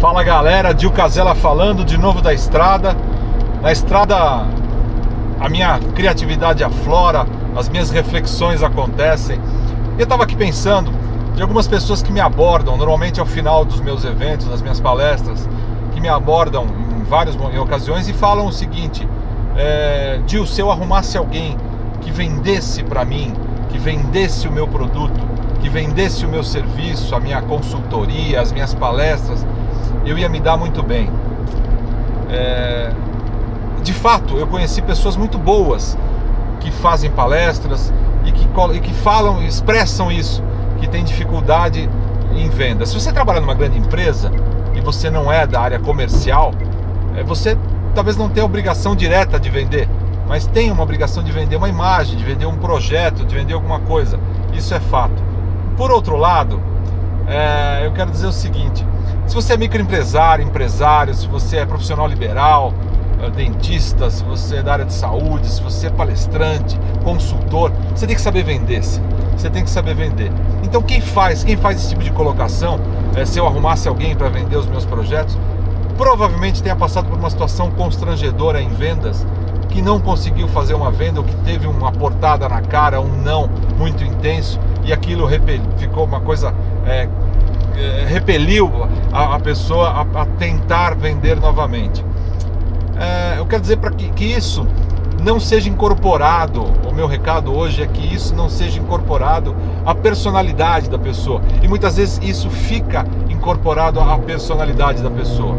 Fala 0.00 0.22
galera, 0.22 0.72
Dil 0.72 0.92
Casella 0.92 1.34
falando 1.34 1.84
de 1.84 1.98
novo 1.98 2.22
da 2.22 2.32
estrada. 2.32 2.96
Na 3.60 3.72
estrada 3.72 4.46
a 5.40 5.48
minha 5.48 5.76
criatividade 5.92 6.62
aflora, 6.62 7.26
as 7.56 7.68
minhas 7.68 7.90
reflexões 7.90 8.62
acontecem. 8.62 9.40
Eu 9.98 10.04
estava 10.04 10.22
aqui 10.22 10.36
pensando 10.36 10.92
de 11.34 11.42
algumas 11.42 11.66
pessoas 11.66 12.00
que 12.00 12.12
me 12.12 12.20
abordam, 12.20 12.76
normalmente 12.76 13.18
ao 13.18 13.26
final 13.26 13.64
dos 13.64 13.80
meus 13.80 14.04
eventos, 14.04 14.46
das 14.46 14.62
minhas 14.62 14.78
palestras, 14.78 15.48
que 15.92 16.00
me 16.00 16.08
abordam 16.08 16.64
em 16.96 17.02
várias 17.02 17.34
ocasiões 17.60 18.08
e 18.08 18.12
falam 18.12 18.46
o 18.46 18.52
seguinte: 18.52 19.06
é, 19.56 20.20
Dil, 20.28 20.46
se 20.46 20.60
eu 20.60 20.70
arrumasse 20.70 21.18
alguém 21.18 21.56
que 22.02 22.12
vendesse 22.12 22.84
para 22.84 23.04
mim, 23.04 23.34
que 23.68 23.78
vendesse 23.78 24.46
o 24.46 24.52
meu 24.52 24.68
produto, 24.68 25.20
que 25.60 25.68
vendesse 25.68 26.24
o 26.24 26.28
meu 26.28 26.44
serviço, 26.44 27.16
a 27.16 27.18
minha 27.20 27.42
consultoria, 27.42 28.40
as 28.40 28.52
minhas 28.52 28.72
palestras, 28.72 29.44
eu 30.04 30.18
ia 30.18 30.28
me 30.28 30.40
dar 30.40 30.56
muito 30.56 30.82
bem. 30.82 31.10
É... 32.30 32.92
De 33.82 33.92
fato, 33.92 34.36
eu 34.36 34.46
conheci 34.46 34.82
pessoas 34.82 35.16
muito 35.16 35.38
boas 35.38 35.96
que 36.60 36.70
fazem 36.70 37.10
palestras 37.10 37.92
e 38.24 38.32
que, 38.32 38.48
e 38.74 38.80
que 38.80 38.92
falam, 38.92 39.42
expressam 39.42 40.10
isso, 40.10 40.42
que 40.78 40.88
tem 40.88 41.04
dificuldade 41.04 41.88
em 42.34 42.48
venda. 42.48 42.84
Se 42.86 42.94
você 42.94 43.12
trabalha 43.12 43.40
numa 43.40 43.54
grande 43.54 43.78
empresa 43.78 44.30
e 44.74 44.80
você 44.80 45.10
não 45.10 45.32
é 45.32 45.46
da 45.46 45.60
área 45.60 45.78
comercial, 45.78 46.52
é, 47.16 47.22
você 47.22 47.56
talvez 47.94 48.16
não 48.16 48.28
tenha 48.28 48.44
obrigação 48.44 48.94
direta 48.94 49.40
de 49.40 49.48
vender, 49.50 49.88
mas 50.28 50.46
tem 50.46 50.70
uma 50.70 50.82
obrigação 50.82 51.22
de 51.22 51.32
vender 51.32 51.56
uma 51.56 51.68
imagem, 51.68 52.16
de 52.16 52.24
vender 52.24 52.46
um 52.46 52.56
projeto, 52.56 53.24
de 53.24 53.34
vender 53.34 53.54
alguma 53.54 53.80
coisa. 53.80 54.20
Isso 54.52 54.74
é 54.74 54.80
fato. 54.80 55.22
Por 55.76 55.90
outro 55.90 56.16
lado, 56.16 56.60
é, 57.26 57.86
eu 57.86 57.92
quero 57.92 58.10
dizer 58.10 58.26
o 58.26 58.32
seguinte: 58.32 58.84
se 59.28 59.34
você 59.34 59.52
é 59.52 59.56
microempresário, 59.58 60.42
empresário, 60.42 61.14
se 61.14 61.26
você 61.26 61.58
é 61.58 61.66
profissional 61.66 62.06
liberal, 62.06 62.72
é, 63.22 63.28
dentista, 63.28 64.10
se 64.10 64.24
você 64.24 64.56
é 64.56 64.62
da 64.62 64.72
área 64.72 64.84
de 64.86 64.92
saúde, 64.92 65.46
se 65.46 65.60
você 65.62 65.88
é 65.88 65.90
palestrante, 65.90 66.80
consultor, 67.04 67.70
você 67.94 68.06
tem 68.06 68.16
que 68.16 68.22
saber 68.22 68.42
vender. 68.42 68.82
-se. 68.82 69.00
Você 69.36 69.50
tem 69.50 69.62
que 69.62 69.70
saber 69.70 69.94
vender. 69.94 70.32
Então 70.64 70.80
quem 70.80 71.00
faz, 71.00 71.44
quem 71.44 71.56
faz 71.56 71.76
esse 71.76 71.90
tipo 71.90 72.02
de 72.02 72.10
colocação, 72.10 72.80
é, 73.14 73.24
se 73.26 73.38
eu 73.38 73.46
arrumasse 73.46 73.86
alguém 73.86 74.16
para 74.16 74.30
vender 74.30 74.56
os 74.56 74.66
meus 74.66 74.86
projetos, 74.86 75.38
provavelmente 75.96 76.62
tenha 76.62 76.74
passado 76.74 77.08
por 77.08 77.18
uma 77.18 77.28
situação 77.28 77.70
constrangedora 77.70 78.62
em 78.62 78.70
vendas, 78.70 79.26
que 79.68 79.82
não 79.82 80.00
conseguiu 80.00 80.48
fazer 80.48 80.72
uma 80.72 80.90
venda 80.90 81.20
ou 81.20 81.26
que 81.26 81.36
teve 81.44 81.66
uma 81.66 81.92
portada 81.92 82.48
na 82.48 82.62
cara, 82.62 83.00
um 83.00 83.14
não 83.22 83.48
muito 83.76 84.02
intenso 84.02 84.58
e 84.84 84.92
aquilo 84.92 85.28
ficou 85.76 86.04
uma 86.04 86.20
coisa 86.20 86.54
é, 86.86 87.06
repeliu 88.06 88.70
a, 89.12 89.36
a 89.36 89.40
pessoa 89.40 89.88
a, 89.88 90.22
a, 90.22 90.26
tentar 90.26 90.94
vender 90.94 91.40
novamente. 91.40 92.04
É, 92.98 93.38
eu 93.38 93.46
quero 93.46 93.62
dizer 93.62 93.76
para 93.76 93.90
que, 93.90 94.08
que 94.10 94.24
isso 94.24 94.66
não 95.22 95.38
seja 95.38 95.68
incorporado. 95.68 96.64
O 96.88 96.94
meu 96.94 97.06
recado 97.06 97.54
hoje 97.54 97.82
é 97.82 97.86
que 97.86 98.14
isso 98.14 98.34
não 98.34 98.48
seja 98.48 98.78
incorporado 98.78 99.54
à 99.84 99.94
personalidade 99.94 100.88
da 100.88 100.98
pessoa. 100.98 101.40
E 101.62 101.68
muitas 101.68 101.96
vezes 101.96 102.20
isso 102.22 102.50
fica 102.50 103.06
incorporado 103.28 104.00
à 104.00 104.18
personalidade 104.18 105.02
da 105.02 105.10
pessoa. 105.10 105.56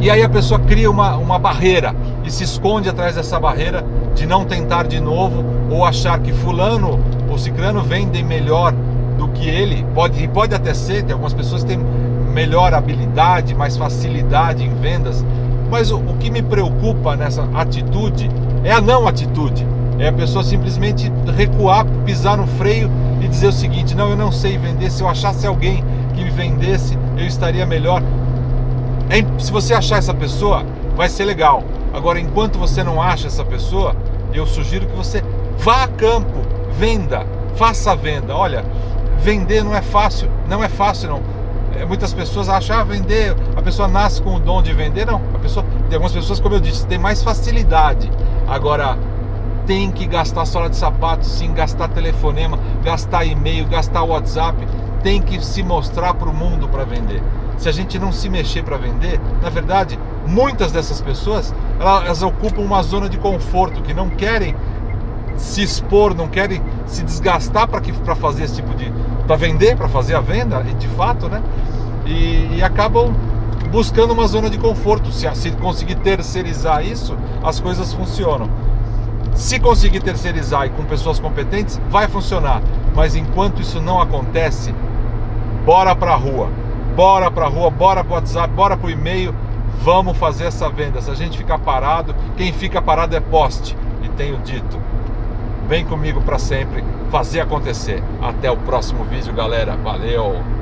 E 0.00 0.10
aí 0.10 0.22
a 0.22 0.28
pessoa 0.28 0.60
cria 0.60 0.90
uma, 0.90 1.16
uma 1.16 1.38
barreira 1.38 1.94
e 2.24 2.30
se 2.30 2.44
esconde 2.44 2.88
atrás 2.88 3.14
dessa 3.16 3.40
barreira 3.40 3.84
de 4.14 4.26
não 4.26 4.44
tentar 4.44 4.86
de 4.86 5.00
novo 5.00 5.44
ou 5.70 5.84
achar 5.84 6.18
que 6.20 6.32
fulano 6.32 7.00
ou 7.28 7.38
ciclano 7.38 7.82
vendem 7.82 8.22
melhor 8.22 8.74
do 9.16 9.28
que 9.28 9.48
ele, 9.48 9.84
pode, 9.94 10.22
e 10.22 10.28
pode 10.28 10.54
até 10.54 10.74
ser, 10.74 11.02
tem 11.02 11.12
algumas 11.12 11.32
pessoas 11.32 11.62
que 11.62 11.68
têm 11.68 11.78
melhor 12.32 12.74
habilidade, 12.74 13.54
mais 13.54 13.76
facilidade 13.76 14.62
em 14.62 14.74
vendas, 14.74 15.24
mas 15.70 15.90
o, 15.90 15.98
o 15.98 16.16
que 16.18 16.30
me 16.30 16.42
preocupa 16.42 17.16
nessa 17.16 17.42
atitude 17.54 18.30
é 18.62 18.72
a 18.72 18.80
não 18.80 19.08
atitude, 19.08 19.66
é 19.98 20.08
a 20.08 20.12
pessoa 20.12 20.44
simplesmente 20.44 21.10
recuar, 21.34 21.86
pisar 22.04 22.36
no 22.36 22.46
freio 22.46 22.90
e 23.20 23.28
dizer 23.28 23.46
o 23.46 23.52
seguinte: 23.52 23.94
não, 23.94 24.10
eu 24.10 24.16
não 24.16 24.30
sei 24.30 24.58
vender, 24.58 24.90
se 24.90 25.02
eu 25.02 25.08
achasse 25.08 25.46
alguém 25.46 25.82
que 26.14 26.22
me 26.22 26.30
vendesse, 26.30 26.98
eu 27.16 27.26
estaria 27.26 27.64
melhor. 27.64 28.02
É, 29.08 29.40
se 29.40 29.50
você 29.50 29.72
achar 29.72 29.98
essa 29.98 30.12
pessoa, 30.12 30.64
vai 30.96 31.08
ser 31.08 31.24
legal. 31.24 31.62
Agora, 31.92 32.20
enquanto 32.20 32.58
você 32.58 32.82
não 32.82 33.00
acha 33.00 33.26
essa 33.26 33.44
pessoa, 33.44 33.96
eu 34.34 34.46
sugiro 34.46 34.86
que 34.86 34.96
você 34.96 35.22
vá 35.58 35.84
a 35.84 35.88
campo, 35.88 36.40
venda, 36.78 37.26
faça 37.54 37.92
a 37.92 37.94
venda. 37.94 38.34
Olha, 38.34 38.64
vender 39.18 39.62
não 39.62 39.74
é 39.74 39.82
fácil, 39.82 40.30
não 40.48 40.62
é 40.62 40.68
fácil 40.68 41.10
não. 41.10 41.22
É, 41.78 41.84
muitas 41.84 42.12
pessoas 42.12 42.48
acham, 42.48 42.78
ah, 42.78 42.84
vender, 42.84 43.36
a 43.54 43.60
pessoa 43.60 43.86
nasce 43.86 44.22
com 44.22 44.34
o 44.34 44.40
dom 44.40 44.62
de 44.62 44.72
vender, 44.72 45.06
não. 45.06 45.20
A 45.34 45.38
pessoa, 45.38 45.64
tem 45.88 45.94
algumas 45.94 46.12
pessoas, 46.12 46.40
como 46.40 46.54
eu 46.54 46.60
disse, 46.60 46.86
tem 46.86 46.98
mais 46.98 47.22
facilidade. 47.22 48.10
Agora, 48.48 48.96
tem 49.66 49.90
que 49.90 50.06
gastar 50.06 50.46
sola 50.46 50.70
de 50.70 50.76
sapato, 50.76 51.26
sim, 51.26 51.52
gastar 51.52 51.88
telefonema, 51.88 52.58
gastar 52.82 53.24
e-mail, 53.24 53.66
gastar 53.66 54.04
WhatsApp, 54.04 54.56
tem 55.02 55.20
que 55.20 55.44
se 55.44 55.62
mostrar 55.62 56.14
para 56.14 56.30
o 56.30 56.34
mundo 56.34 56.68
para 56.68 56.84
vender. 56.84 57.22
Se 57.58 57.68
a 57.68 57.72
gente 57.72 57.98
não 57.98 58.12
se 58.12 58.28
mexer 58.28 58.62
para 58.62 58.76
vender, 58.76 59.20
na 59.42 59.50
verdade, 59.50 59.98
muitas 60.26 60.72
dessas 60.72 61.00
pessoas 61.00 61.54
elas 61.78 62.22
ocupam 62.22 62.62
uma 62.62 62.82
zona 62.82 63.08
de 63.08 63.18
conforto 63.18 63.82
que 63.82 63.92
não 63.92 64.08
querem 64.08 64.54
se 65.36 65.62
expor, 65.62 66.14
não 66.14 66.28
querem 66.28 66.62
se 66.86 67.02
desgastar 67.02 67.68
para 67.68 68.14
fazer 68.14 68.44
esse 68.44 68.56
tipo 68.56 68.74
de. 68.74 68.92
para 69.26 69.36
vender, 69.36 69.76
para 69.76 69.88
fazer 69.88 70.14
a 70.14 70.20
venda, 70.20 70.62
de 70.62 70.88
fato, 70.88 71.28
né? 71.28 71.42
E, 72.04 72.56
e, 72.56 72.62
acabam 72.62 73.12
buscando 73.70 74.12
uma 74.12 74.26
zona 74.26 74.48
de 74.48 74.58
conforto. 74.58 75.10
Se, 75.10 75.32
se 75.34 75.50
conseguir 75.52 75.96
terceirizar 75.96 76.84
isso, 76.84 77.16
as 77.42 77.60
coisas 77.60 77.92
funcionam. 77.92 78.48
Se 79.34 79.60
conseguir 79.60 80.00
terceirizar 80.00 80.66
e 80.66 80.70
com 80.70 80.84
pessoas 80.84 81.18
competentes, 81.18 81.80
vai 81.90 82.08
funcionar. 82.08 82.62
Mas 82.94 83.14
enquanto 83.14 83.60
isso 83.60 83.80
não 83.80 84.00
acontece, 84.00 84.74
bora 85.64 85.94
para 85.94 86.12
a 86.12 86.16
rua. 86.16 86.48
Bora 86.94 87.30
para 87.30 87.44
a 87.44 87.48
rua, 87.48 87.68
bora 87.68 88.02
para 88.02 88.12
o 88.12 88.14
WhatsApp, 88.14 88.54
bora 88.54 88.76
para 88.76 88.86
o 88.86 88.90
e-mail. 88.90 89.34
Vamos 89.82 90.16
fazer 90.16 90.44
essa 90.44 90.70
venda. 90.70 91.02
Se 91.02 91.10
a 91.10 91.14
gente 91.14 91.36
ficar 91.36 91.58
parado, 91.58 92.14
quem 92.36 92.52
fica 92.52 92.80
parado 92.80 93.14
é 93.14 93.20
poste. 93.20 93.76
E 94.02 94.08
tenho 94.08 94.38
dito. 94.38 94.80
Vem 95.68 95.84
comigo 95.84 96.20
para 96.20 96.38
sempre 96.38 96.84
fazer 97.10 97.40
acontecer. 97.40 98.02
Até 98.22 98.50
o 98.50 98.56
próximo 98.56 99.04
vídeo, 99.04 99.32
galera. 99.34 99.76
Valeu! 99.76 100.55